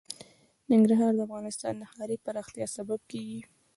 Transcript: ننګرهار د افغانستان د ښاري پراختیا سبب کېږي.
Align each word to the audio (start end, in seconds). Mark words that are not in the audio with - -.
ننګرهار 0.71 1.11
د 1.15 1.19
افغانستان 1.27 1.73
د 1.77 1.83
ښاري 1.91 2.17
پراختیا 2.25 2.65
سبب 2.75 2.99
کېږي. 3.11 3.41